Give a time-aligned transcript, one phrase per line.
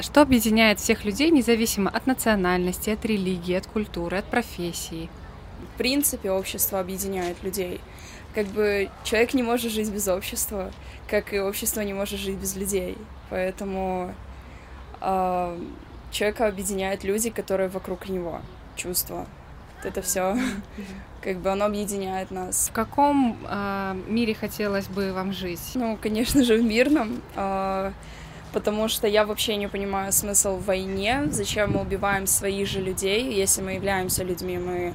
[0.00, 5.10] Что объединяет всех людей, независимо от национальности, от религии, от культуры, от профессии?
[5.74, 7.80] В принципе, общество объединяет людей.
[8.32, 10.70] Как бы человек не может жить без общества,
[11.08, 12.96] как и общество не может жить без людей.
[13.28, 14.14] Поэтому
[15.00, 15.58] э,
[16.12, 18.40] человека объединяют люди, которые вокруг него,
[18.76, 19.26] чувства.
[19.82, 20.36] Это все,
[21.22, 22.68] как бы оно объединяет нас.
[22.68, 25.72] В каком э, мире хотелось бы вам жить?
[25.74, 27.20] Ну, конечно же, в мирном.
[27.34, 27.90] Э,
[28.52, 33.32] потому что я вообще не понимаю смысл в войне, зачем мы убиваем своих же людей,
[33.32, 34.94] если мы являемся людьми, мы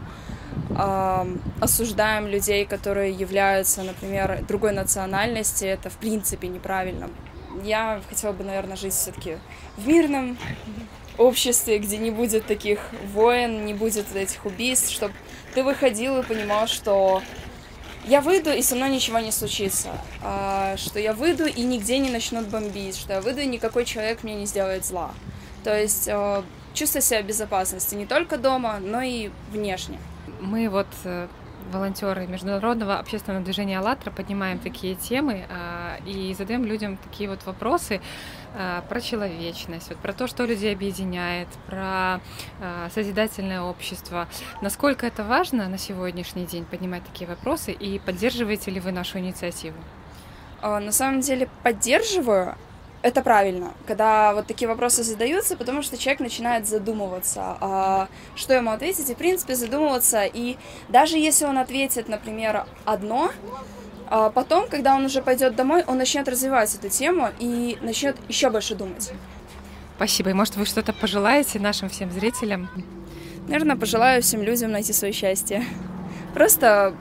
[0.69, 7.09] э, осуждаем людей, которые являются, например, другой национальности, это в принципе неправильно.
[7.63, 9.37] Я хотела бы, наверное, жить все-таки
[9.77, 10.37] в мирном
[11.17, 12.79] обществе, где не будет таких
[13.13, 15.13] войн, не будет этих убийств, чтобы
[15.53, 17.21] ты выходил и понимал, что
[18.05, 19.89] я выйду, и со мной ничего не случится.
[20.21, 22.97] А, что я выйду, и нигде не начнут бомбить.
[22.97, 25.11] Что я выйду, и никакой человек мне не сделает зла.
[25.63, 29.99] То есть а, чувство себя в безопасности не только дома, но и внешне.
[30.41, 31.27] Мы вот э,
[31.71, 38.01] волонтеры Международного общественного движения «АЛЛАТРА» поднимаем такие темы а, и задаем людям такие вот вопросы
[38.55, 42.19] а, про человечность, вот про то, что людей объединяет, про
[42.61, 44.27] а, созидательное общество.
[44.61, 49.77] Насколько это важно на сегодняшний день поднимать такие вопросы и поддерживаете ли вы нашу инициативу?
[50.61, 52.55] На самом деле поддерживаю,
[53.03, 58.71] это правильно, когда вот такие вопросы задаются, потому что человек начинает задумываться, а, что ему
[58.71, 60.23] ответить, и, в принципе, задумываться.
[60.23, 60.55] И
[60.87, 63.31] даже если он ответит, например, одно,
[64.07, 68.49] а потом, когда он уже пойдет домой, он начнет развивать эту тему и начнет еще
[68.49, 69.11] больше думать.
[69.97, 70.29] Спасибо.
[70.29, 72.69] И может, вы что-то пожелаете нашим всем зрителям?
[73.47, 75.65] Наверное, пожелаю всем людям найти свое счастье.
[76.33, 76.95] Просто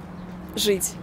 [0.56, 0.94] жить.